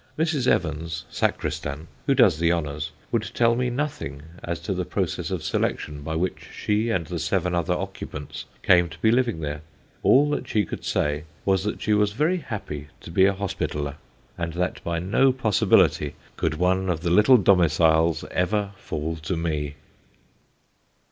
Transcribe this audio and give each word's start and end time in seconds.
Mrs. 0.17 0.47
Evans, 0.47 1.05
sacristan, 1.11 1.87
who 2.07 2.15
does 2.15 2.39
the 2.39 2.51
honours, 2.51 2.89
would 3.11 3.29
tell 3.35 3.53
me 3.53 3.69
nothing 3.69 4.23
as 4.43 4.59
to 4.61 4.73
the 4.73 4.83
process 4.83 5.29
of 5.29 5.43
selection 5.43 6.01
by 6.01 6.15
which 6.15 6.47
she 6.51 6.89
and 6.89 7.05
the 7.05 7.19
seven 7.19 7.53
other 7.53 7.75
occupants 7.75 8.45
came 8.63 8.89
to 8.89 8.97
be 8.97 9.11
living 9.11 9.41
there; 9.41 9.61
all 10.01 10.27
that 10.31 10.47
she 10.47 10.65
could 10.65 10.83
say 10.83 11.25
was 11.45 11.63
that 11.65 11.83
she 11.83 11.93
was 11.93 12.13
very 12.13 12.37
happy 12.37 12.87
to 12.99 13.11
be 13.11 13.25
a 13.25 13.33
Hospitaller, 13.33 13.97
and 14.39 14.53
that 14.53 14.83
by 14.83 14.97
no 14.97 15.31
possibility 15.31 16.15
could 16.35 16.55
one 16.55 16.89
of 16.89 17.01
the 17.01 17.11
little 17.11 17.37
domiciles 17.37 18.25
ever 18.31 18.71
fall 18.77 19.17
to 19.17 19.37
me. 19.37 19.75